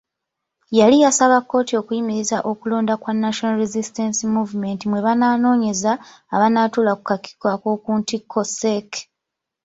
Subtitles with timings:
[0.77, 5.91] Yali yasaba kkooti okuyimiriza okulonda kwa National Resistance Movement mwe banoonyeza
[6.35, 8.91] abanatuula ku kakiiko ak’okuntikko CEC.